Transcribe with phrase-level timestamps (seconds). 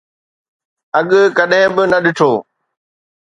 [0.99, 2.31] اڳ ڪڏهن به نه ڏٺو